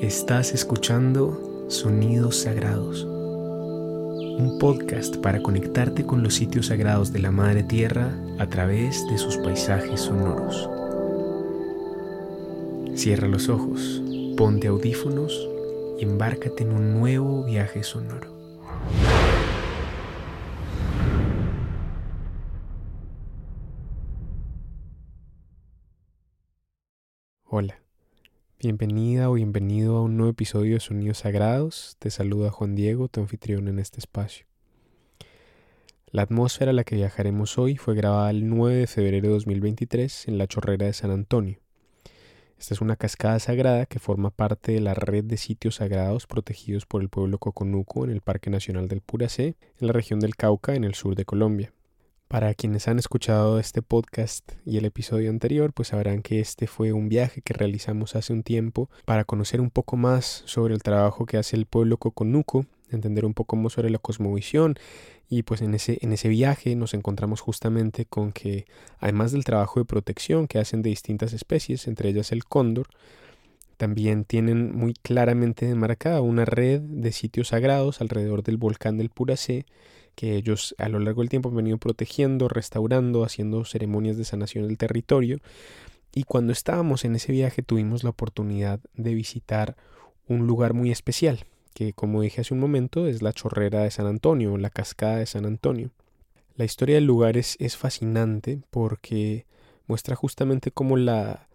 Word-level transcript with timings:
Estás 0.00 0.52
escuchando 0.52 1.66
Sonidos 1.70 2.42
Sagrados, 2.42 3.02
un 3.02 4.58
podcast 4.60 5.16
para 5.16 5.40
conectarte 5.40 6.04
con 6.04 6.22
los 6.22 6.34
sitios 6.34 6.66
sagrados 6.66 7.14
de 7.14 7.20
la 7.20 7.30
Madre 7.30 7.62
Tierra 7.62 8.14
a 8.38 8.46
través 8.46 9.06
de 9.08 9.16
sus 9.16 9.38
paisajes 9.38 10.02
sonoros. 10.02 10.68
Cierra 12.94 13.26
los 13.26 13.48
ojos, 13.48 14.02
ponte 14.36 14.68
audífonos 14.68 15.48
y 15.98 16.04
embárcate 16.04 16.64
en 16.64 16.72
un 16.72 17.00
nuevo 17.00 17.44
viaje 17.44 17.82
sonoro. 17.82 18.36
Hola. 27.46 27.85
Bienvenida 28.58 29.28
o 29.28 29.34
bienvenido 29.34 29.98
a 29.98 30.02
un 30.02 30.16
nuevo 30.16 30.30
episodio 30.30 30.74
de 30.74 30.80
Sonidos 30.80 31.18
Sagrados. 31.18 31.96
Te 31.98 32.08
saluda 32.08 32.50
Juan 32.50 32.74
Diego, 32.74 33.06
tu 33.08 33.20
anfitrión 33.20 33.68
en 33.68 33.78
este 33.78 33.98
espacio. 33.98 34.46
La 36.10 36.22
atmósfera 36.22 36.70
a 36.70 36.74
la 36.74 36.84
que 36.84 36.96
viajaremos 36.96 37.58
hoy 37.58 37.76
fue 37.76 37.94
grabada 37.94 38.30
el 38.30 38.48
9 38.48 38.76
de 38.76 38.86
febrero 38.86 39.28
de 39.28 39.34
2023 39.34 40.28
en 40.28 40.38
la 40.38 40.46
Chorrera 40.46 40.86
de 40.86 40.94
San 40.94 41.10
Antonio. 41.10 41.58
Esta 42.58 42.72
es 42.72 42.80
una 42.80 42.96
cascada 42.96 43.38
sagrada 43.40 43.84
que 43.84 43.98
forma 43.98 44.30
parte 44.30 44.72
de 44.72 44.80
la 44.80 44.94
red 44.94 45.24
de 45.24 45.36
sitios 45.36 45.74
sagrados 45.74 46.26
protegidos 46.26 46.86
por 46.86 47.02
el 47.02 47.10
pueblo 47.10 47.36
Coconuco 47.36 48.04
en 48.04 48.10
el 48.10 48.22
Parque 48.22 48.48
Nacional 48.48 48.88
del 48.88 49.02
Puracé, 49.02 49.58
en 49.78 49.86
la 49.86 49.92
región 49.92 50.18
del 50.18 50.34
Cauca, 50.34 50.74
en 50.74 50.84
el 50.84 50.94
sur 50.94 51.14
de 51.14 51.26
Colombia. 51.26 51.74
Para 52.28 52.54
quienes 52.54 52.88
han 52.88 52.98
escuchado 52.98 53.60
este 53.60 53.82
podcast 53.82 54.50
y 54.64 54.78
el 54.78 54.84
episodio 54.84 55.30
anterior, 55.30 55.72
pues 55.72 55.88
sabrán 55.88 56.22
que 56.22 56.40
este 56.40 56.66
fue 56.66 56.92
un 56.92 57.08
viaje 57.08 57.40
que 57.40 57.54
realizamos 57.54 58.16
hace 58.16 58.32
un 58.32 58.42
tiempo 58.42 58.90
para 59.04 59.22
conocer 59.22 59.60
un 59.60 59.70
poco 59.70 59.96
más 59.96 60.42
sobre 60.44 60.74
el 60.74 60.82
trabajo 60.82 61.24
que 61.24 61.36
hace 61.36 61.54
el 61.54 61.66
pueblo 61.66 61.98
coconuco, 61.98 62.66
entender 62.90 63.24
un 63.24 63.32
poco 63.32 63.54
más 63.54 63.74
sobre 63.74 63.90
la 63.90 63.98
cosmovisión. 63.98 64.74
Y 65.28 65.44
pues 65.44 65.62
en 65.62 65.72
ese, 65.74 65.98
en 66.00 66.12
ese 66.12 66.28
viaje 66.28 66.74
nos 66.74 66.94
encontramos 66.94 67.40
justamente 67.40 68.06
con 68.06 68.32
que 68.32 68.66
además 68.98 69.30
del 69.30 69.44
trabajo 69.44 69.78
de 69.78 69.86
protección 69.86 70.48
que 70.48 70.58
hacen 70.58 70.82
de 70.82 70.90
distintas 70.90 71.32
especies, 71.32 71.86
entre 71.86 72.08
ellas 72.08 72.32
el 72.32 72.44
cóndor, 72.44 72.88
también 73.76 74.24
tienen 74.24 74.74
muy 74.74 74.94
claramente 74.94 75.66
demarcada 75.66 76.20
una 76.22 76.44
red 76.44 76.80
de 76.80 77.12
sitios 77.12 77.48
sagrados 77.48 78.00
alrededor 78.00 78.42
del 78.42 78.56
volcán 78.56 78.96
del 78.96 79.10
Puracé 79.10 79.64
que 80.16 80.34
ellos 80.34 80.74
a 80.78 80.88
lo 80.88 80.98
largo 80.98 81.20
del 81.22 81.28
tiempo 81.28 81.50
han 81.50 81.56
venido 81.56 81.78
protegiendo, 81.78 82.48
restaurando, 82.48 83.22
haciendo 83.22 83.64
ceremonias 83.64 84.16
de 84.16 84.24
sanación 84.24 84.66
del 84.66 84.78
territorio. 84.78 85.38
Y 86.12 86.24
cuando 86.24 86.52
estábamos 86.52 87.04
en 87.04 87.14
ese 87.14 87.30
viaje 87.30 87.62
tuvimos 87.62 88.02
la 88.02 88.10
oportunidad 88.10 88.80
de 88.94 89.14
visitar 89.14 89.76
un 90.26 90.46
lugar 90.46 90.72
muy 90.72 90.90
especial, 90.90 91.44
que 91.74 91.92
como 91.92 92.22
dije 92.22 92.40
hace 92.40 92.54
un 92.54 92.60
momento 92.60 93.06
es 93.06 93.22
la 93.22 93.34
chorrera 93.34 93.82
de 93.82 93.90
San 93.90 94.06
Antonio, 94.06 94.56
la 94.56 94.70
cascada 94.70 95.18
de 95.18 95.26
San 95.26 95.44
Antonio. 95.44 95.90
La 96.56 96.64
historia 96.64 96.94
del 96.94 97.04
lugar 97.04 97.36
es, 97.36 97.56
es 97.60 97.76
fascinante 97.76 98.62
porque 98.70 99.44
muestra 99.86 100.16
justamente 100.16 100.70
cómo 100.70 100.96
la, 100.96 101.46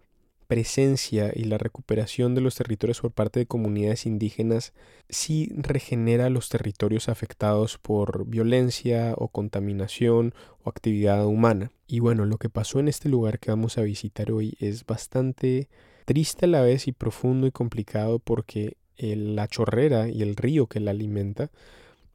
presencia 0.52 1.32
y 1.34 1.44
la 1.44 1.56
recuperación 1.56 2.34
de 2.34 2.42
los 2.42 2.56
territorios 2.56 3.00
por 3.00 3.10
parte 3.10 3.40
de 3.40 3.46
comunidades 3.46 4.04
indígenas 4.04 4.74
sí 5.08 5.50
regenera 5.56 6.28
los 6.28 6.50
territorios 6.50 7.08
afectados 7.08 7.78
por 7.78 8.26
violencia 8.26 9.14
o 9.16 9.28
contaminación 9.28 10.34
o 10.62 10.68
actividad 10.68 11.24
humana. 11.24 11.72
Y 11.86 12.00
bueno, 12.00 12.26
lo 12.26 12.36
que 12.36 12.50
pasó 12.50 12.80
en 12.80 12.88
este 12.88 13.08
lugar 13.08 13.38
que 13.38 13.50
vamos 13.50 13.78
a 13.78 13.82
visitar 13.82 14.30
hoy 14.30 14.54
es 14.60 14.84
bastante 14.84 15.70
triste 16.04 16.44
a 16.44 16.48
la 16.48 16.60
vez 16.60 16.86
y 16.86 16.92
profundo 16.92 17.46
y 17.46 17.50
complicado 17.50 18.18
porque 18.18 18.76
la 18.98 19.48
chorrera 19.48 20.10
y 20.10 20.20
el 20.20 20.36
río 20.36 20.66
que 20.66 20.80
la 20.80 20.90
alimenta 20.90 21.50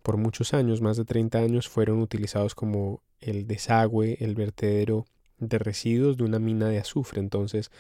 por 0.03 0.17
muchos 0.17 0.53
años, 0.53 0.79
más 0.79 0.95
de 0.95 1.05
30 1.05 1.39
años, 1.39 1.67
fueron 1.67 2.01
utilizados 2.01 2.53
como 2.53 3.01
el 3.19 3.47
desagüe, 3.47 4.17
el 4.19 4.35
vertedero 4.35 5.07
de 5.39 5.57
residuos 5.57 6.17
de 6.17 6.23
una 6.23 6.37
mina 6.37 6.69
de 6.69 6.77
azufre. 6.77 7.19
Entonces, 7.19 7.71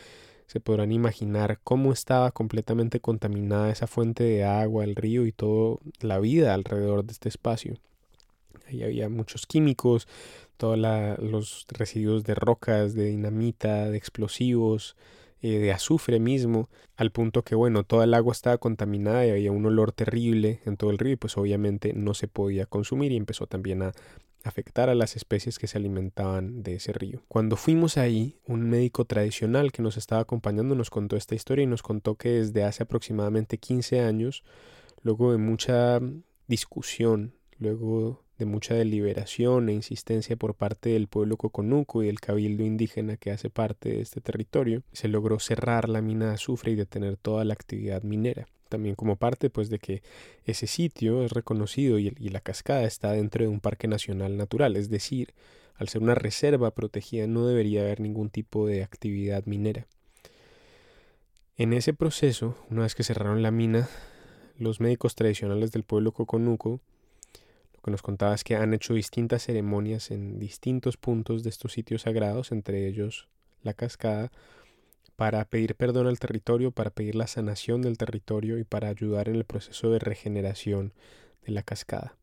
se 0.47 0.59
podrán 0.61 0.91
imaginar 0.91 1.59
cómo 1.63 1.91
estaba 1.91 2.31
completamente 2.31 2.99
contaminada 3.01 3.69
esa 3.69 3.85
fuente 3.85 4.23
de 4.23 4.45
agua, 4.45 4.85
el 4.85 4.95
río 4.95 5.25
y 5.25 5.31
toda 5.33 5.77
la 5.99 6.19
vida 6.19 6.53
alrededor 6.53 7.05
de 7.05 7.11
este 7.11 7.29
espacio. 7.29 7.77
Ahí 8.67 8.83
había 8.83 9.09
muchos 9.09 9.45
químicos, 9.45 10.07
todos 10.57 10.77
los 10.77 11.65
residuos 11.69 12.23
de 12.23 12.35
rocas, 12.35 12.95
de 12.95 13.05
dinamita, 13.05 13.89
de 13.89 13.97
explosivos, 13.97 14.95
eh, 15.41 15.59
de 15.59 15.71
azufre 15.71 16.19
mismo, 16.19 16.69
al 16.95 17.11
punto 17.11 17.43
que, 17.43 17.53
bueno, 17.53 17.83
toda 17.83 18.05
el 18.05 18.13
agua 18.13 18.33
estaba 18.33 18.57
contaminada 18.57 19.25
y 19.25 19.29
había 19.29 19.51
un 19.51 19.65
olor 19.65 19.91
terrible 19.91 20.61
en 20.65 20.77
todo 20.77 20.89
el 20.89 20.97
río 20.97 21.13
y 21.13 21.17
pues 21.17 21.37
obviamente 21.37 21.93
no 21.93 22.13
se 22.13 22.27
podía 22.27 22.65
consumir 22.65 23.11
y 23.11 23.17
empezó 23.17 23.47
también 23.47 23.83
a 23.83 23.93
afectar 24.43 24.89
a 24.89 24.95
las 24.95 25.15
especies 25.15 25.59
que 25.59 25.67
se 25.67 25.77
alimentaban 25.77 26.63
de 26.63 26.75
ese 26.75 26.93
río. 26.93 27.23
Cuando 27.27 27.55
fuimos 27.55 27.97
ahí, 27.97 28.39
un 28.45 28.69
médico 28.69 29.05
tradicional 29.05 29.71
que 29.71 29.81
nos 29.81 29.97
estaba 29.97 30.21
acompañando 30.21 30.75
nos 30.75 30.89
contó 30.89 31.15
esta 31.15 31.35
historia 31.35 31.63
y 31.63 31.67
nos 31.67 31.83
contó 31.83 32.15
que 32.15 32.29
desde 32.29 32.63
hace 32.63 32.83
aproximadamente 32.83 33.57
15 33.57 34.01
años, 34.01 34.43
luego 35.01 35.31
de 35.31 35.37
mucha 35.37 35.99
discusión, 36.47 37.33
luego 37.57 38.23
de 38.37 38.45
mucha 38.45 38.75
deliberación 38.75 39.69
e 39.69 39.73
insistencia 39.73 40.35
por 40.35 40.53
parte 40.53 40.89
del 40.89 41.07
pueblo 41.07 41.37
coconuco 41.37 42.03
y 42.03 42.07
del 42.07 42.19
cabildo 42.19 42.63
indígena 42.63 43.17
que 43.17 43.31
hace 43.31 43.49
parte 43.49 43.89
de 43.89 44.01
este 44.01 44.21
territorio, 44.21 44.83
se 44.91 45.07
logró 45.07 45.39
cerrar 45.39 45.89
la 45.89 46.01
mina 46.01 46.27
de 46.27 46.33
azufre 46.35 46.71
y 46.71 46.75
detener 46.75 47.17
toda 47.17 47.43
la 47.45 47.53
actividad 47.53 48.03
minera 48.03 48.47
también 48.67 48.95
como 48.95 49.15
parte 49.15 49.49
pues 49.49 49.69
de 49.69 49.79
que 49.79 50.01
ese 50.45 50.67
sitio 50.67 51.23
es 51.23 51.31
reconocido 51.31 51.99
y, 51.99 52.13
y, 52.19 52.29
la 52.29 52.41
cascada 52.41 52.83
está 52.83 53.11
dentro 53.11 53.43
de 53.43 53.49
un 53.49 53.59
parque 53.59 53.87
nacional 53.87 54.37
natural, 54.37 54.75
es 54.75 54.89
decir, 54.89 55.33
al 55.75 55.89
ser 55.89 56.01
una 56.01 56.15
reserva 56.15 56.71
protegida 56.71 57.27
no 57.27 57.47
debería 57.47 57.81
haber 57.81 57.99
ningún 57.99 58.29
tipo 58.29 58.67
de 58.67 58.83
actividad 58.83 59.45
minera. 59.45 59.87
En 61.55 61.73
ese 61.73 61.93
proceso, 61.93 62.55
una 62.69 62.83
vez 62.83 62.93
que 62.93 63.03
cerraron 63.03 63.41
la 63.41 63.51
mina, 63.51 63.89
los 64.57 64.79
médicos 64.79 65.15
tradicionales 65.15 65.71
del 65.71 65.83
pueblo 65.83 66.11
coconuco 66.11 66.81
lo 67.73 67.81
que 67.81 67.91
nos 67.91 68.01
contaba 68.01 68.33
es 68.33 68.43
que 68.43 68.55
han 68.55 68.73
hecho 68.73 68.93
distintas 68.93 69.43
ceremonias 69.43 70.11
en 70.11 70.39
distintos 70.39 70.97
puntos 70.97 71.43
de 71.43 71.49
estos 71.49 71.73
sitios 71.73 72.03
sagrados, 72.03 72.51
entre 72.51 72.87
ellos 72.87 73.27
la 73.61 73.73
cascada, 73.73 74.31
para 75.17 75.43
pedir 75.45 75.75
perdón 75.75 76.05
al 76.07 76.19
territorio, 76.19 76.71
para 76.71 76.91
pedir 76.91 77.15
la 77.15 77.25
sanación 77.25 77.81
del 77.81 77.97
territorio 77.97 78.59
y 78.59 78.63
para 78.63 78.87
ayudar 78.87 79.27
en 79.27 79.35
el 79.35 79.45
proceso 79.45 79.91
de 79.91 79.99
regeneración 79.99 80.93
de 81.45 81.53
la 81.53 81.63
cascada. 81.63 82.15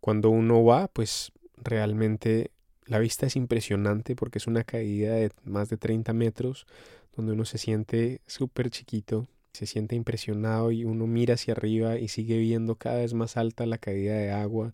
Cuando 0.00 0.30
uno 0.30 0.64
va, 0.64 0.88
pues 0.88 1.30
realmente 1.58 2.52
la 2.86 2.98
vista 2.98 3.26
es 3.26 3.36
impresionante 3.36 4.16
porque 4.16 4.38
es 4.38 4.46
una 4.46 4.64
caída 4.64 5.12
de 5.12 5.30
más 5.44 5.68
de 5.68 5.76
30 5.76 6.14
metros 6.14 6.66
donde 7.14 7.32
uno 7.32 7.44
se 7.44 7.58
siente 7.58 8.22
súper 8.26 8.70
chiquito, 8.70 9.26
se 9.52 9.66
siente 9.66 9.94
impresionado 9.94 10.72
y 10.72 10.86
uno 10.86 11.06
mira 11.06 11.34
hacia 11.34 11.52
arriba 11.52 11.98
y 11.98 12.08
sigue 12.08 12.38
viendo 12.38 12.76
cada 12.76 13.00
vez 13.00 13.12
más 13.12 13.36
alta 13.36 13.66
la 13.66 13.76
caída 13.76 14.14
de 14.14 14.30
agua 14.30 14.72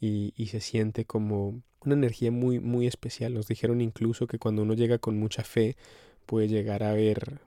y, 0.00 0.32
y 0.36 0.46
se 0.46 0.60
siente 0.60 1.06
como 1.06 1.60
una 1.80 1.94
energía 1.94 2.30
muy 2.30 2.60
muy 2.60 2.86
especial. 2.86 3.34
Nos 3.34 3.48
dijeron 3.48 3.80
incluso 3.80 4.28
que 4.28 4.38
cuando 4.38 4.62
uno 4.62 4.74
llega 4.74 4.98
con 4.98 5.18
mucha 5.18 5.42
fe 5.42 5.76
puede 6.26 6.48
llegar 6.48 6.82
a 6.82 6.92
ver 6.92 7.40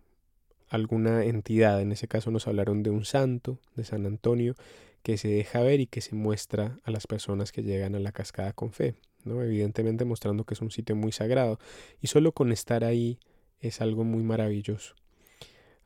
alguna 0.69 1.23
entidad. 1.25 1.81
En 1.81 1.91
ese 1.91 2.07
caso 2.07 2.31
nos 2.31 2.47
hablaron 2.47 2.83
de 2.83 2.89
un 2.89 3.05
santo, 3.05 3.59
de 3.75 3.83
San 3.83 4.05
Antonio, 4.05 4.55
que 5.03 5.17
se 5.17 5.27
deja 5.27 5.61
ver 5.61 5.79
y 5.79 5.87
que 5.87 6.01
se 6.01 6.15
muestra 6.15 6.79
a 6.83 6.91
las 6.91 7.07
personas 7.07 7.51
que 7.51 7.63
llegan 7.63 7.95
a 7.95 7.99
la 7.99 8.11
cascada 8.11 8.53
con 8.53 8.71
fe, 8.71 8.95
¿no? 9.23 9.41
Evidentemente 9.41 10.05
mostrando 10.05 10.43
que 10.43 10.53
es 10.53 10.61
un 10.61 10.71
sitio 10.71 10.95
muy 10.95 11.11
sagrado. 11.11 11.59
Y 12.01 12.07
solo 12.07 12.31
con 12.31 12.51
estar 12.51 12.83
ahí 12.83 13.19
es 13.59 13.81
algo 13.81 14.03
muy 14.03 14.23
maravilloso. 14.23 14.95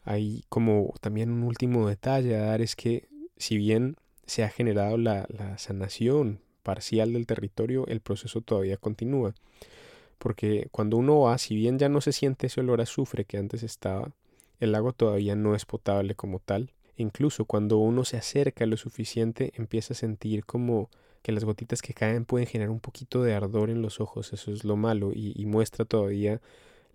Hay 0.04 0.44
como 0.50 0.94
también 1.00 1.31
un 1.31 1.44
último 1.44 1.88
detalle 1.88 2.36
a 2.36 2.42
dar 2.46 2.62
es 2.62 2.75
que 2.75 3.07
si 3.38 3.57
bien 3.57 3.96
se 4.25 4.44
ha 4.44 4.50
generado 4.50 4.98
la, 4.98 5.25
la 5.30 5.57
sanación 5.57 6.42
parcial 6.62 7.13
del 7.13 7.25
territorio, 7.25 7.88
el 7.88 8.01
proceso 8.01 8.42
todavía 8.42 8.78
continúa 8.78 9.34
porque 10.18 10.68
cuando 10.71 10.98
uno 10.98 11.21
va, 11.21 11.38
si 11.38 11.56
bien 11.56 11.80
ya 11.80 11.89
no 11.89 12.01
se 12.01 12.12
siente 12.12 12.48
ese 12.48 12.62
olor 12.62 12.80
a 12.80 12.83
azufre 12.83 13.25
que 13.25 13.38
antes 13.38 13.63
estaba, 13.63 14.12
el 14.60 14.71
lago 14.71 14.94
todavía 14.94 15.36
no 15.36 15.56
es 15.56 15.65
potable 15.65 16.15
como 16.15 16.39
tal. 16.39 16.71
Incluso 16.95 17.45
cuando 17.45 17.77
uno 17.77 18.06
se 18.06 18.18
acerca 18.18 18.65
lo 18.65 18.77
suficiente, 18.77 19.51
empieza 19.56 19.94
a 19.94 19.98
sentir 19.98 20.45
como 20.45 20.89
que 21.21 21.31
las 21.31 21.44
gotitas 21.44 21.81
que 21.81 21.94
caen 21.94 22.25
pueden 22.25 22.48
generar 22.48 22.69
un 22.69 22.80
poquito 22.80 23.24
de 23.24 23.33
ardor 23.33 23.69
en 23.69 23.81
los 23.81 24.00
ojos, 24.00 24.33
eso 24.33 24.51
es 24.51 24.63
lo 24.63 24.75
malo, 24.75 25.12
y, 25.13 25.33
y 25.36 25.45
muestra 25.45 25.86
todavía 25.86 26.42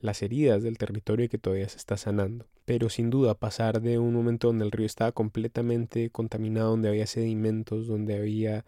las 0.00 0.22
heridas 0.22 0.62
del 0.62 0.78
territorio 0.78 1.28
que 1.28 1.38
todavía 1.38 1.68
se 1.68 1.78
está 1.78 1.96
sanando. 1.96 2.46
Pero 2.64 2.88
sin 2.88 3.10
duda 3.10 3.34
pasar 3.34 3.80
de 3.80 3.98
un 3.98 4.14
momento 4.14 4.48
donde 4.48 4.64
el 4.64 4.70
río 4.70 4.86
estaba 4.86 5.12
completamente 5.12 6.10
contaminado, 6.10 6.70
donde 6.70 6.88
había 6.88 7.06
sedimentos, 7.06 7.86
donde 7.86 8.16
había 8.16 8.64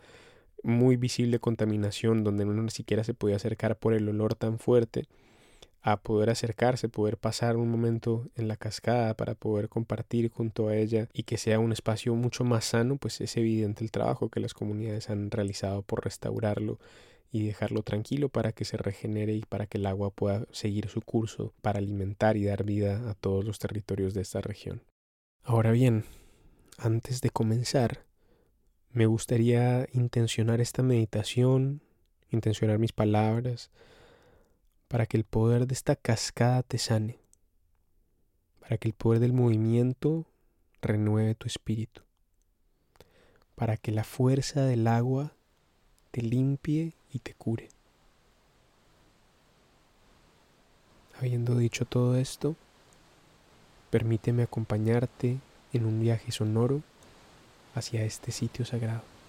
muy 0.62 0.97
visible 0.97 1.39
contaminación 1.39 2.25
donde 2.25 2.45
uno 2.45 2.62
ni 2.62 2.71
siquiera 2.71 3.05
se 3.05 3.15
podía 3.15 3.37
acercar 3.37 3.79
por 3.79 3.95
el 3.95 4.09
olor 4.09 4.35
tan 4.35 4.59
fuerte, 4.59 5.07
a 5.83 5.97
poder 5.99 6.31
acercarse, 6.31 6.89
poder 6.89 7.17
pasar 7.17 7.57
un 7.57 7.71
momento 7.71 8.29
en 8.37 8.49
la 8.49 8.57
cascada 8.57 9.15
para 9.15 9.35
poder 9.35 9.69
compartir 9.69 10.31
junto 10.31 10.69
a 10.69 10.77
ella 10.77 11.09
y 11.12 11.23
que 11.23 11.39
sea 11.39 11.59
un 11.59 11.73
espacio 11.73 12.15
mucho 12.15 12.45
más 12.45 12.67
sano, 12.67 12.97
pues 12.97 13.21
es 13.21 13.37
evidente 13.37 13.83
el 13.83 13.91
trabajo 13.91 14.29
que 14.29 14.41
las 14.41 14.53
comunidades 14.53 15.09
han 15.09 15.31
realizado 15.31 15.83
por 15.83 16.05
restaurarlo 16.05 16.79
y 17.33 17.47
dejarlo 17.47 17.83
tranquilo 17.83 18.29
para 18.29 18.53
que 18.53 18.65
se 18.65 18.77
regenere 18.77 19.35
y 19.35 19.43
para 19.43 19.67
que 19.67 19.79
el 19.79 19.87
agua 19.87 20.11
pueda 20.11 20.47
seguir 20.51 20.89
su 20.89 21.01
curso 21.01 21.55
para 21.62 21.79
alimentar 21.79 22.37
y 22.37 22.45
dar 22.45 22.65
vida 22.65 23.09
a 23.09 23.15
todos 23.15 23.45
los 23.45 23.59
territorios 23.59 24.15
de 24.15 24.23
esta 24.23 24.41
región. 24.41 24.83
Ahora 25.43 25.71
bien, 25.71 26.05
antes 26.77 27.21
de 27.21 27.31
comenzar, 27.31 28.05
me 28.93 29.07
gustaría 29.07 29.87
intencionar 29.93 30.61
esta 30.61 30.83
meditación, 30.83 31.81
intencionar 32.31 32.79
mis 32.79 32.93
palabras, 32.93 33.71
para 34.89 35.07
que 35.07 35.17
el 35.17 35.25
poder 35.25 35.67
de 35.69 35.75
esta 35.75 35.95
cascada 35.95 36.63
te 36.65 36.79
sane, 36.79 37.19
para 38.61 38.79
que 38.79 38.89
el 38.89 38.95
poder 38.95 39.21
del 39.21 39.33
movimiento 39.33 40.27
renueve 40.83 41.37
tu 41.37 41.47
espíritu, 41.47 42.03
para 43.55 43.77
que 43.77 43.93
la 43.93 44.03
fuerza 44.03 44.65
del 44.65 44.89
agua 44.89 45.33
te 46.11 46.23
limpie 46.23 46.95
y 47.13 47.21
te 47.21 47.35
cure. 47.35 47.69
Habiendo 51.21 51.57
dicho 51.57 51.85
todo 51.85 52.17
esto, 52.17 52.57
permíteme 53.91 54.43
acompañarte 54.43 55.39
en 55.73 55.85
un 55.85 56.01
viaje 56.01 56.33
sonoro 56.33 56.83
hacia 57.75 58.05
este 58.05 58.33
sitio 58.33 58.65
sagrado. 58.65 59.20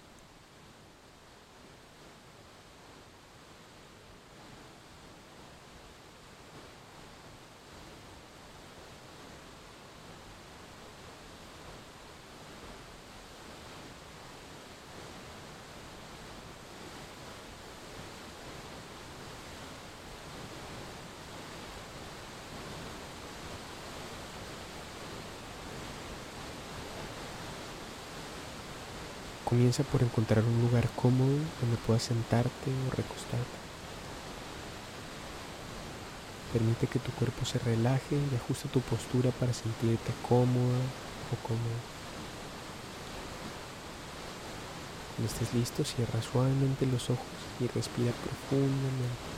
Comienza 29.52 29.84
por 29.84 30.02
encontrar 30.02 30.46
un 30.46 30.62
lugar 30.62 30.88
cómodo 30.96 31.36
donde 31.60 31.76
puedas 31.86 32.04
sentarte 32.04 32.72
o 32.88 32.96
recostarte. 32.96 33.60
Permite 36.54 36.88
que 36.88 37.00
tu 37.00 37.12
cuerpo 37.12 37.44
se 37.44 37.60
relaje 37.60 38.16
y 38.16 38.36
ajusta 38.38 38.70
tu 38.70 38.80
postura 38.80 39.30
para 39.32 39.52
sentirte 39.52 40.14
cómoda 40.22 40.80
o 41.34 41.36
cómodo. 41.46 41.80
Cuando 45.18 45.34
estés 45.34 45.54
listo, 45.54 45.84
cierra 45.84 46.22
suavemente 46.22 46.86
los 46.86 47.10
ojos 47.10 47.28
y 47.60 47.68
respira 47.68 48.14
profundamente. 48.24 49.32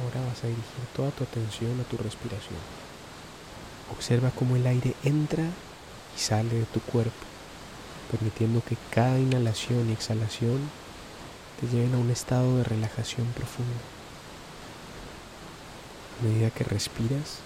Ahora 0.00 0.26
vas 0.28 0.44
a 0.44 0.46
dirigir 0.46 0.86
toda 0.96 1.10
tu 1.10 1.24
atención 1.24 1.78
a 1.78 1.84
tu 1.84 1.98
respiración. 1.98 2.56
Observa 3.92 4.30
cómo 4.30 4.56
el 4.56 4.66
aire 4.66 4.94
entra 5.04 5.44
y 6.16 6.20
sale 6.20 6.54
de 6.54 6.66
tu 6.66 6.80
cuerpo, 6.80 7.26
permitiendo 8.10 8.62
que 8.64 8.76
cada 8.90 9.18
inhalación 9.18 9.88
y 9.88 9.92
exhalación 9.92 10.58
te 11.60 11.68
lleven 11.68 11.94
a 11.94 11.98
un 11.98 12.10
estado 12.10 12.56
de 12.56 12.64
relajación 12.64 13.26
profunda. 13.28 13.80
A 16.20 16.24
medida 16.24 16.50
que 16.50 16.64
respiras, 16.64 17.38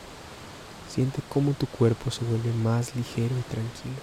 siente 0.93 1.21
cómo 1.29 1.53
tu 1.53 1.67
cuerpo 1.67 2.11
se 2.11 2.25
vuelve 2.25 2.53
más 2.53 2.95
ligero 2.97 3.37
y 3.39 3.43
tranquilo. 3.43 4.03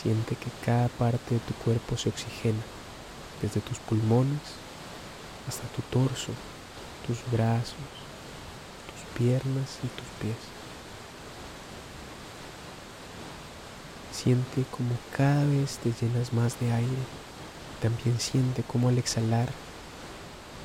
Siente 0.00 0.36
que 0.36 0.50
cada 0.64 0.88
parte 0.88 1.34
de 1.34 1.40
tu 1.40 1.54
cuerpo 1.54 1.96
se 1.96 2.08
oxigena, 2.08 2.62
desde 3.42 3.60
tus 3.60 3.78
pulmones 3.78 4.40
hasta 5.48 5.66
tu 5.68 5.82
torso, 5.82 6.32
tus 7.06 7.18
brazos, 7.30 7.74
tus 8.86 9.18
piernas 9.18 9.78
y 9.84 9.88
tus 9.88 10.06
pies. 10.20 10.55
Siente 14.16 14.64
como 14.70 14.96
cada 15.14 15.44
vez 15.44 15.76
te 15.76 15.92
llenas 15.92 16.32
más 16.32 16.58
de 16.58 16.72
aire. 16.72 17.04
También 17.82 18.18
siente 18.18 18.62
como 18.62 18.88
al 18.88 18.96
exhalar 18.96 19.50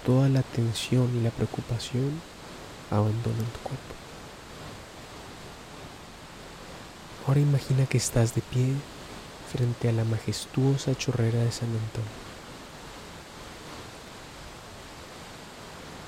toda 0.06 0.30
la 0.30 0.42
tensión 0.42 1.14
y 1.18 1.22
la 1.22 1.32
preocupación 1.32 2.12
abandonan 2.90 3.46
tu 3.52 3.60
cuerpo. 3.60 3.94
Ahora 7.28 7.42
imagina 7.42 7.86
que 7.88 7.98
estás 7.98 8.34
de 8.36 8.42
pie 8.42 8.74
frente 9.52 9.90
a 9.90 9.92
la 9.92 10.06
majestuosa 10.06 10.96
chorrera 10.96 11.40
de 11.40 11.52
San 11.52 11.68
Antonio. 11.68 12.10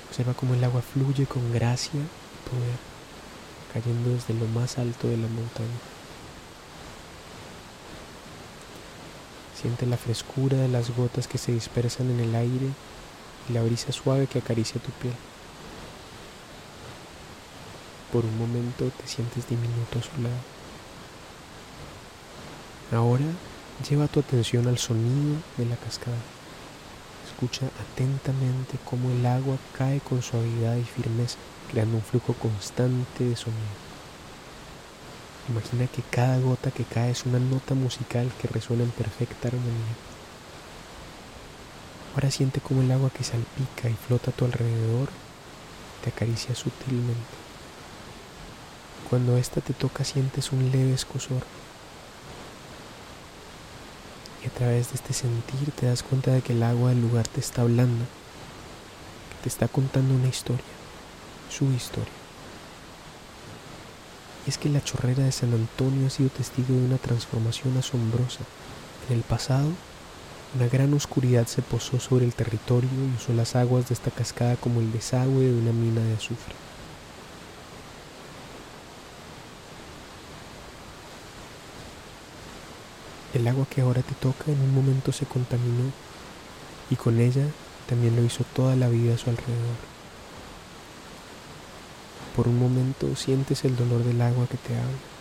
Observa 0.08 0.32
cómo 0.32 0.54
el 0.54 0.64
agua 0.64 0.80
fluye 0.80 1.26
con 1.26 1.52
gracia 1.52 2.00
y 2.00 2.48
poder, 2.48 2.78
cayendo 3.74 4.10
desde 4.14 4.32
lo 4.32 4.46
más 4.46 4.78
alto 4.78 5.08
de 5.08 5.18
la 5.18 5.28
montaña. 5.28 6.03
Siente 9.64 9.86
la 9.86 9.96
frescura 9.96 10.58
de 10.58 10.68
las 10.68 10.94
gotas 10.94 11.26
que 11.26 11.38
se 11.38 11.50
dispersan 11.50 12.10
en 12.10 12.20
el 12.20 12.34
aire 12.34 12.68
y 13.48 13.52
la 13.54 13.62
brisa 13.62 13.92
suave 13.92 14.26
que 14.26 14.40
acaricia 14.40 14.78
tu 14.78 14.90
piel. 14.90 15.14
Por 18.12 18.26
un 18.26 18.36
momento 18.36 18.90
te 18.90 19.08
sientes 19.08 19.48
diminuto 19.48 19.98
a 19.98 20.02
su 20.02 20.20
lado. 20.20 20.36
Ahora 22.92 23.24
lleva 23.88 24.06
tu 24.06 24.20
atención 24.20 24.68
al 24.68 24.76
sonido 24.76 25.36
de 25.56 25.64
la 25.64 25.76
cascada. 25.76 26.18
Escucha 27.26 27.64
atentamente 27.90 28.76
cómo 28.84 29.10
el 29.12 29.24
agua 29.24 29.56
cae 29.78 30.00
con 30.00 30.20
suavidad 30.20 30.76
y 30.76 30.84
firmeza, 30.84 31.38
creando 31.70 31.96
un 31.96 32.02
flujo 32.02 32.34
constante 32.34 33.24
de 33.24 33.34
sonido. 33.34 33.83
Imagina 35.48 35.86
que 35.86 36.02
cada 36.02 36.38
gota 36.38 36.70
que 36.70 36.84
cae 36.84 37.10
es 37.10 37.26
una 37.26 37.38
nota 37.38 37.74
musical 37.74 38.32
que 38.40 38.48
resuena 38.48 38.84
en 38.84 38.90
perfecta 38.90 39.48
armonía. 39.48 39.94
Ahora 42.14 42.30
siente 42.30 42.60
como 42.60 42.80
el 42.80 42.90
agua 42.90 43.10
que 43.10 43.24
salpica 43.24 43.90
y 43.90 43.94
flota 43.94 44.30
a 44.30 44.34
tu 44.34 44.44
alrededor 44.46 45.08
te 46.02 46.10
acaricia 46.10 46.54
sutilmente. 46.54 47.20
Cuando 49.08 49.36
ésta 49.36 49.60
te 49.60 49.74
toca 49.74 50.04
sientes 50.04 50.52
un 50.52 50.70
leve 50.70 50.94
escosor. 50.94 51.42
Y 54.42 54.46
a 54.46 54.50
través 54.50 54.90
de 54.90 54.94
este 54.96 55.12
sentir 55.12 55.72
te 55.72 55.86
das 55.86 56.02
cuenta 56.02 56.30
de 56.30 56.42
que 56.42 56.52
el 56.52 56.62
agua 56.62 56.90
del 56.90 57.00
lugar 57.00 57.26
te 57.28 57.40
está 57.40 57.62
hablando, 57.62 58.04
que 59.30 59.42
te 59.42 59.48
está 59.48 59.68
contando 59.68 60.14
una 60.14 60.28
historia, 60.28 60.64
su 61.50 61.70
historia. 61.72 62.23
Es 64.46 64.58
que 64.58 64.68
la 64.68 64.84
chorrera 64.84 65.24
de 65.24 65.32
San 65.32 65.54
Antonio 65.54 66.06
ha 66.06 66.10
sido 66.10 66.28
testigo 66.28 66.74
de 66.74 66.84
una 66.84 66.98
transformación 66.98 67.76
asombrosa. 67.78 68.40
En 69.08 69.16
el 69.16 69.22
pasado, 69.22 69.70
una 70.54 70.68
gran 70.68 70.92
oscuridad 70.92 71.46
se 71.46 71.62
posó 71.62 71.98
sobre 71.98 72.26
el 72.26 72.34
territorio 72.34 72.90
y 72.92 73.16
usó 73.16 73.32
las 73.32 73.56
aguas 73.56 73.88
de 73.88 73.94
esta 73.94 74.10
cascada 74.10 74.56
como 74.56 74.80
el 74.80 74.92
desagüe 74.92 75.46
de 75.46 75.58
una 75.58 75.72
mina 75.72 76.02
de 76.02 76.14
azufre. 76.14 76.54
El 83.32 83.48
agua 83.48 83.66
que 83.68 83.80
ahora 83.80 84.02
te 84.02 84.14
toca 84.14 84.52
en 84.52 84.60
un 84.60 84.74
momento 84.74 85.10
se 85.10 85.26
contaminó 85.26 85.90
y 86.90 86.96
con 86.96 87.18
ella 87.18 87.46
también 87.88 88.14
lo 88.14 88.22
hizo 88.22 88.44
toda 88.54 88.76
la 88.76 88.88
vida 88.88 89.14
a 89.14 89.18
su 89.18 89.30
alrededor. 89.30 89.93
Por 92.34 92.48
un 92.48 92.58
momento 92.58 93.14
sientes 93.14 93.64
el 93.64 93.76
dolor 93.76 94.02
del 94.02 94.20
agua 94.20 94.46
que 94.46 94.56
te 94.56 94.74
habla. 94.74 95.13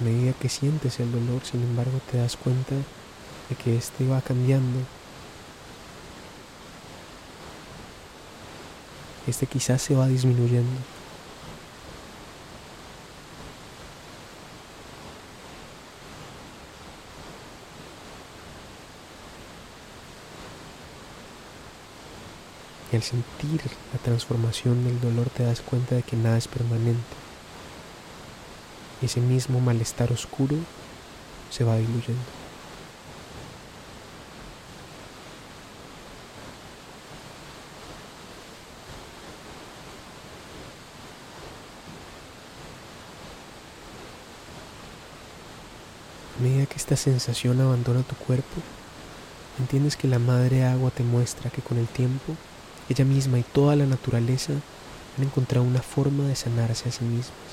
A 0.00 0.02
medida 0.02 0.32
que 0.32 0.48
sientes 0.48 0.98
el 0.98 1.12
dolor, 1.12 1.42
sin 1.44 1.62
embargo, 1.62 2.00
te 2.10 2.16
das 2.16 2.36
cuenta 2.36 2.74
de 2.74 3.56
que 3.56 3.76
este 3.76 4.08
va 4.08 4.22
cambiando. 4.22 4.78
Este 9.26 9.46
quizás 9.46 9.82
se 9.82 9.94
va 9.94 10.08
disminuyendo. 10.08 10.80
Y 22.90 22.96
al 22.96 23.02
sentir 23.02 23.60
la 23.92 23.98
transformación 24.00 24.82
del 24.82 24.98
dolor 25.00 25.28
te 25.28 25.42
das 25.42 25.60
cuenta 25.60 25.94
de 25.94 26.02
que 26.02 26.16
nada 26.16 26.38
es 26.38 26.48
permanente. 26.48 27.29
Ese 29.02 29.20
mismo 29.20 29.60
malestar 29.60 30.12
oscuro 30.12 30.56
se 31.50 31.64
va 31.64 31.76
diluyendo. 31.76 32.20
A 46.38 46.42
medida 46.42 46.64
que 46.64 46.76
esta 46.76 46.96
sensación 46.96 47.60
abandona 47.60 48.02
tu 48.02 48.16
cuerpo, 48.16 48.62
entiendes 49.58 49.96
que 49.96 50.08
la 50.08 50.18
madre 50.18 50.64
agua 50.64 50.90
te 50.90 51.02
muestra 51.02 51.50
que 51.50 51.60
con 51.60 51.76
el 51.76 51.86
tiempo 51.86 52.34
ella 52.88 53.04
misma 53.04 53.38
y 53.38 53.42
toda 53.42 53.76
la 53.76 53.84
naturaleza 53.84 54.54
han 55.18 55.24
encontrado 55.24 55.66
una 55.66 55.82
forma 55.82 56.24
de 56.24 56.36
sanarse 56.36 56.88
a 56.88 56.92
sí 56.92 57.04
mismas. 57.04 57.49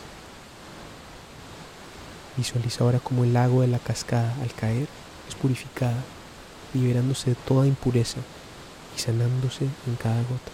Visualiza 2.38 2.84
ahora 2.84 3.00
como 3.00 3.24
el 3.24 3.36
agua 3.36 3.63
de 3.65 3.72
la 3.72 3.79
cascada 3.79 4.32
al 4.44 4.53
caer 4.53 4.88
es 5.27 5.34
purificada, 5.36 6.03
liberándose 6.74 7.32
de 7.32 7.36
toda 7.36 7.65
impureza 7.65 8.20
y 8.96 9.00
sanándose 9.00 9.65
en 9.65 9.96
cada 9.96 10.22
gota. 10.22 10.51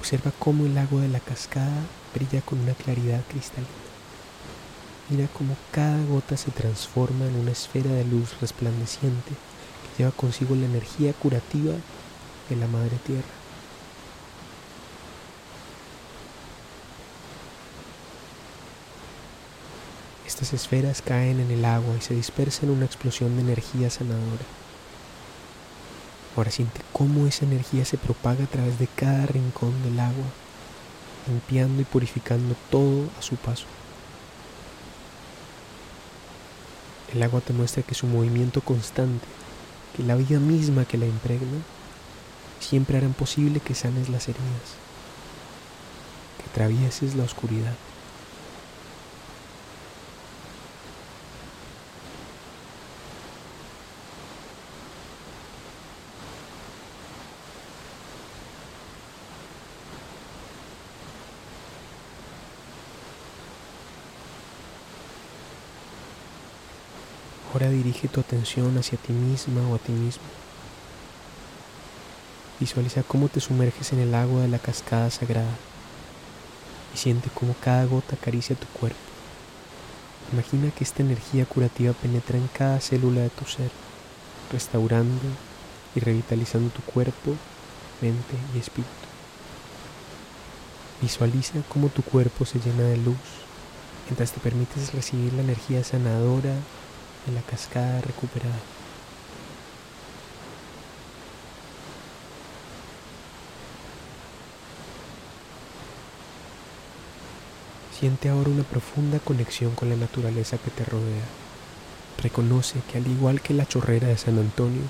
Observa 0.00 0.32
cómo 0.38 0.64
el 0.64 0.76
agua 0.78 1.02
de 1.02 1.08
la 1.08 1.20
cascada 1.20 1.82
brilla 2.14 2.40
con 2.40 2.60
una 2.60 2.72
claridad 2.72 3.20
cristalina. 3.28 3.68
Mira 5.10 5.28
cómo 5.36 5.56
cada 5.70 6.02
gota 6.06 6.38
se 6.38 6.50
transforma 6.50 7.26
en 7.26 7.36
una 7.36 7.52
esfera 7.52 7.90
de 7.90 8.04
luz 8.04 8.40
resplandeciente 8.40 9.30
que 9.30 10.02
lleva 10.02 10.10
consigo 10.10 10.54
la 10.54 10.64
energía 10.64 11.12
curativa 11.12 11.74
de 12.48 12.56
la 12.56 12.66
Madre 12.66 12.96
Tierra. 13.06 13.41
Estas 20.42 20.60
esferas 20.60 21.02
caen 21.02 21.38
en 21.38 21.52
el 21.52 21.64
agua 21.64 21.94
y 21.96 22.00
se 22.00 22.14
dispersan 22.14 22.68
en 22.68 22.74
una 22.74 22.84
explosión 22.84 23.36
de 23.36 23.42
energía 23.42 23.90
sanadora. 23.90 24.42
Ahora 26.36 26.50
siente 26.50 26.80
cómo 26.92 27.28
esa 27.28 27.44
energía 27.44 27.84
se 27.84 27.96
propaga 27.96 28.42
a 28.42 28.48
través 28.48 28.76
de 28.80 28.88
cada 28.88 29.24
rincón 29.26 29.72
del 29.84 30.00
agua, 30.00 30.24
limpiando 31.28 31.80
y 31.80 31.84
purificando 31.84 32.56
todo 32.72 33.08
a 33.20 33.22
su 33.22 33.36
paso. 33.36 33.66
El 37.14 37.22
agua 37.22 37.40
te 37.40 37.52
muestra 37.52 37.84
que 37.84 37.94
su 37.94 38.08
movimiento 38.08 38.62
constante, 38.62 39.24
que 39.96 40.02
la 40.02 40.16
vida 40.16 40.40
misma 40.40 40.86
que 40.86 40.98
la 40.98 41.06
impregna, 41.06 41.62
siempre 42.58 42.96
harán 42.96 43.12
posible 43.12 43.60
que 43.60 43.76
sanes 43.76 44.08
las 44.08 44.28
heridas, 44.28 44.74
que 46.38 46.50
atravieses 46.50 47.14
la 47.14 47.22
oscuridad. 47.22 47.76
Dirige 67.70 68.08
tu 68.08 68.20
atención 68.20 68.76
hacia 68.78 68.98
ti 68.98 69.12
misma 69.12 69.66
o 69.68 69.74
a 69.74 69.78
ti 69.78 69.92
mismo. 69.92 70.22
Visualiza 72.60 73.02
cómo 73.02 73.28
te 73.28 73.40
sumerges 73.40 73.92
en 73.92 74.00
el 74.00 74.14
agua 74.14 74.42
de 74.42 74.48
la 74.48 74.58
cascada 74.58 75.10
sagrada 75.10 75.54
y 76.94 76.98
siente 76.98 77.28
cómo 77.34 77.54
cada 77.60 77.84
gota 77.86 78.14
acaricia 78.14 78.56
tu 78.56 78.66
cuerpo. 78.68 78.98
Imagina 80.32 80.70
que 80.70 80.84
esta 80.84 81.02
energía 81.02 81.44
curativa 81.44 81.92
penetra 81.92 82.38
en 82.38 82.48
cada 82.48 82.80
célula 82.80 83.20
de 83.20 83.30
tu 83.30 83.44
ser, 83.44 83.70
restaurando 84.50 85.20
y 85.94 86.00
revitalizando 86.00 86.70
tu 86.70 86.82
cuerpo, 86.82 87.34
mente 88.00 88.36
y 88.54 88.58
espíritu. 88.58 88.90
Visualiza 91.00 91.54
cómo 91.68 91.88
tu 91.88 92.02
cuerpo 92.02 92.44
se 92.44 92.60
llena 92.60 92.84
de 92.84 92.96
luz 92.96 93.16
mientras 94.06 94.32
te 94.32 94.40
permites 94.40 94.94
recibir 94.94 95.32
la 95.32 95.42
energía 95.42 95.82
sanadora 95.84 96.54
de 97.26 97.32
la 97.32 97.42
cascada 97.42 98.00
recuperada. 98.00 98.58
Siente 107.98 108.28
ahora 108.28 108.50
una 108.50 108.64
profunda 108.64 109.20
conexión 109.20 109.74
con 109.76 109.88
la 109.88 109.96
naturaleza 109.96 110.58
que 110.58 110.70
te 110.72 110.84
rodea. 110.84 111.22
Reconoce 112.20 112.80
que 112.90 112.98
al 112.98 113.06
igual 113.06 113.40
que 113.40 113.54
la 113.54 113.66
chorrera 113.66 114.08
de 114.08 114.18
San 114.18 114.38
Antonio, 114.38 114.82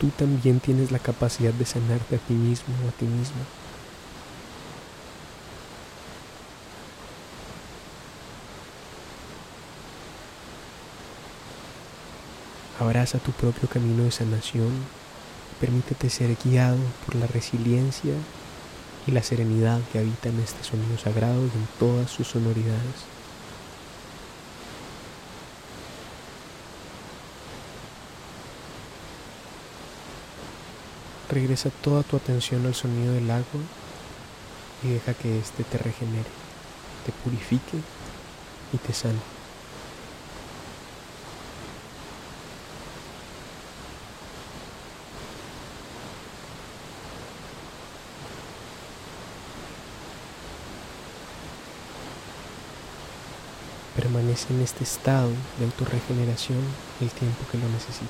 tú 0.00 0.08
también 0.08 0.58
tienes 0.58 0.90
la 0.90 0.98
capacidad 0.98 1.52
de 1.52 1.66
sanarte 1.66 2.16
a 2.16 2.18
ti 2.18 2.34
mismo 2.34 2.74
o 2.84 2.88
a 2.88 2.92
ti 2.92 3.04
misma. 3.04 3.59
Abraza 12.80 13.18
tu 13.18 13.30
propio 13.30 13.68
camino 13.68 14.02
de 14.02 14.10
sanación 14.10 14.72
permítete 15.60 16.08
ser 16.08 16.34
guiado 16.42 16.78
por 17.04 17.14
la 17.16 17.26
resiliencia 17.26 18.14
y 19.06 19.10
la 19.10 19.22
serenidad 19.22 19.78
que 19.92 19.98
habitan 19.98 20.40
este 20.40 20.64
sonido 20.64 20.96
sagrado 20.98 21.42
y 21.42 21.50
en 21.50 21.68
todas 21.78 22.10
sus 22.10 22.28
sonoridades. 22.28 23.04
Regresa 31.28 31.70
toda 31.82 32.02
tu 32.02 32.16
atención 32.16 32.66
al 32.66 32.74
sonido 32.74 33.12
del 33.12 33.30
agua 33.30 33.60
y 34.82 34.88
deja 34.88 35.12
que 35.14 35.38
éste 35.38 35.62
te 35.64 35.78
regenere, 35.78 36.30
te 37.04 37.12
purifique 37.22 37.76
y 38.72 38.78
te 38.78 38.92
sane. 38.94 39.39
Permanece 54.00 54.54
en 54.54 54.62
este 54.62 54.82
estado 54.84 55.28
de 55.58 55.66
autorregeneración 55.66 56.58
el 57.02 57.10
tiempo 57.10 57.44
que 57.52 57.58
lo 57.58 57.68
necesites. 57.68 58.08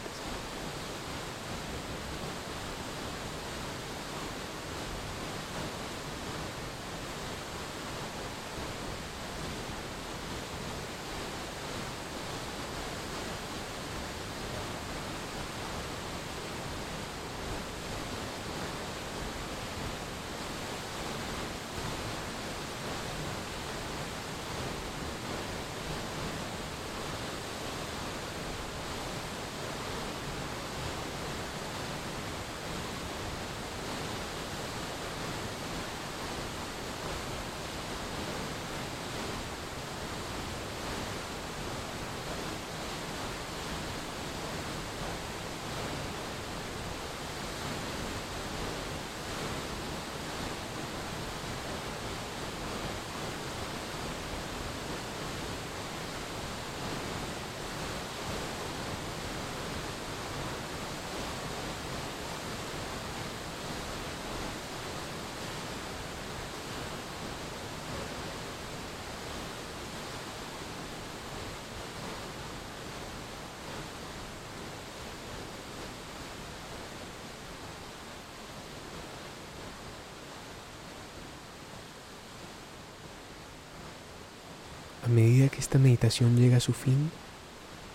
Medida 85.10 85.48
que 85.48 85.60
esta 85.60 85.78
meditación 85.78 86.36
llega 86.36 86.56
a 86.56 86.60
su 86.60 86.72
fin, 86.72 87.10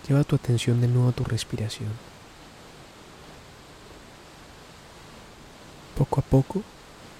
lleva 0.08 0.24
tu 0.24 0.36
atención 0.36 0.80
de 0.80 0.88
nuevo 0.88 1.08
a 1.08 1.12
tu 1.12 1.24
respiración. 1.24 1.90
Poco 5.96 6.20
a 6.20 6.22
poco 6.22 6.62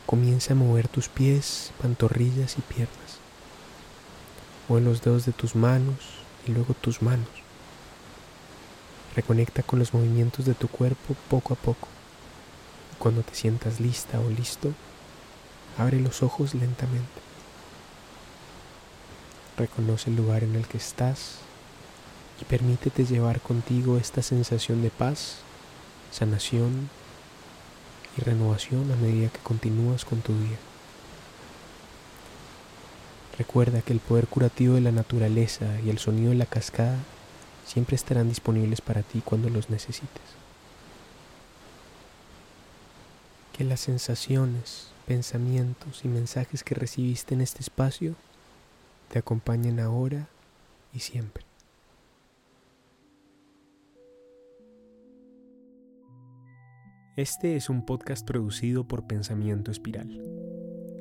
comienza 0.07 0.53
a 0.53 0.57
mover 0.57 0.87
tus 0.87 1.09
pies, 1.09 1.73
pantorrillas 1.81 2.59
y 2.59 2.63
piernas. 2.63 3.19
Mueve 4.69 4.87
los 4.87 5.03
dedos 5.03 5.27
de 5.27 5.33
tus 5.33 5.55
manos 5.57 5.97
y 6.47 6.53
luego 6.53 6.75
tus 6.75 7.03
manos. 7.03 7.29
Reconecta 9.15 9.63
con 9.63 9.79
los 9.79 9.95
movimientos 9.95 10.45
de 10.45 10.55
tu 10.55 10.69
cuerpo 10.69 11.17
poco 11.31 11.55
a 11.55 11.57
poco. 11.57 11.89
cuando 12.99 13.23
te 13.23 13.35
sientas 13.35 13.79
lista 13.79 14.19
o 14.21 14.31
listo, 14.31 14.73
abre 15.79 16.01
los 16.01 16.23
ojos 16.23 16.55
lentamente. 16.55 17.21
Reconoce 19.57 20.11
el 20.11 20.17
lugar 20.17 20.45
en 20.45 20.55
el 20.55 20.67
que 20.67 20.77
estás 20.77 21.37
y 22.41 22.45
permítete 22.45 23.07
llevar 23.07 23.41
contigo 23.41 23.97
esta 23.97 24.21
sensación 24.21 24.83
de 24.83 24.91
paz, 24.91 25.39
sanación 26.13 26.91
y 28.19 28.21
renovación 28.21 28.91
a 28.93 28.97
medida 28.97 29.31
que 29.31 29.39
continúas 29.39 30.05
con 30.05 30.21
tu 30.21 30.33
día. 30.39 30.59
Recuerda 33.39 33.81
que 33.83 33.93
el 33.93 34.01
poder 34.01 34.27
curativo 34.27 34.75
de 34.75 34.83
la 34.83 34.93
naturaleza 34.93 35.67
y 35.85 35.91
el 35.91 35.99
sonido 35.99 36.31
de 36.31 36.37
la 36.37 36.47
cascada 36.47 36.99
siempre 37.67 37.97
estarán 37.97 38.29
disponibles 38.29 38.81
para 38.81 39.03
ti 39.03 39.23
cuando 39.25 39.49
los 39.49 39.71
necesites. 39.71 40.23
Que 43.57 43.65
las 43.65 43.81
sensaciones, 43.81 44.89
pensamientos 45.07 46.03
y 46.05 46.09
mensajes 46.09 46.63
que 46.63 46.75
recibiste 46.75 47.35
en 47.35 47.41
este 47.41 47.61
espacio 47.61 48.15
te 49.09 49.19
acompañen 49.19 49.81
ahora 49.81 50.29
y 50.93 51.01
siempre. 51.01 51.45
Este 57.17 57.57
es 57.57 57.71
un 57.71 57.87
podcast 57.87 58.27
producido 58.27 58.87
por 58.87 59.07
Pensamiento 59.07 59.71
Espiral. 59.71 60.23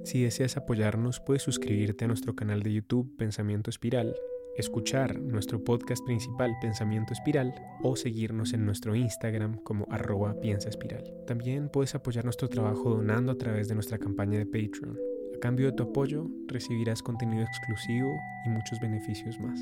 Si 0.06 0.24
deseas 0.24 0.56
apoyarnos, 0.56 1.20
puedes 1.20 1.42
suscribirte 1.42 2.06
a 2.06 2.08
nuestro 2.08 2.36
canal 2.36 2.64
de 2.64 2.72
YouTube 2.72 3.18
Pensamiento 3.18 3.70
Espiral, 3.70 4.16
escuchar 4.56 5.20
nuestro 5.20 5.62
podcast 5.64 6.06
principal 6.06 6.56
Pensamiento 6.62 7.12
Espiral 7.12 7.54
o 7.84 7.98
seguirnos 7.98 8.54
en 8.54 8.66
nuestro 8.66 8.96
Instagram 8.96 9.58
como 9.64 9.88
arroba 9.90 10.40
piensa 10.40 10.70
espiral. 10.70 11.04
También 11.28 11.68
puedes 11.68 11.96
apoyar 11.96 12.24
nuestro 12.24 12.48
trabajo 12.48 12.92
donando 12.92 13.34
a 13.34 13.38
través 13.38 13.68
de 13.68 13.74
nuestra 13.74 13.98
campaña 13.98 14.38
de 14.40 14.46
Patreon. 14.46 15.15
A 15.36 15.38
cambio 15.38 15.66
de 15.66 15.74
tu 15.74 15.84
apoyo, 15.84 16.28
recibirás 16.48 17.04
contenido 17.04 17.44
exclusivo 17.44 18.18
y 18.46 18.50
muchos 18.50 18.80
beneficios 18.80 19.38
más. 19.38 19.60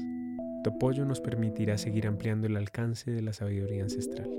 Tu 0.63 0.69
apoyo 0.69 1.03
nos 1.03 1.19
permitirá 1.19 1.79
seguir 1.79 2.05
ampliando 2.05 2.45
el 2.45 2.57
alcance 2.57 3.09
de 3.09 3.23
la 3.23 3.33
sabiduría 3.33 3.81
ancestral. 3.81 4.29